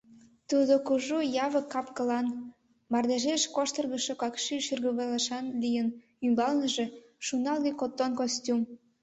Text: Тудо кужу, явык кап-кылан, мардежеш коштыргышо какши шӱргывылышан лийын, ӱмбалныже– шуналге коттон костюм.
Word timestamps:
Тудо 0.49 0.73
кужу, 0.87 1.19
явык 1.45 1.65
кап-кылан, 1.73 2.27
мардежеш 2.91 3.43
коштыргышо 3.55 4.13
какши 4.21 4.55
шӱргывылышан 4.65 5.45
лийын, 5.61 5.87
ӱмбалныже– 6.25 6.85
шуналге 7.25 7.71
коттон 7.79 8.11
костюм. 8.19 8.61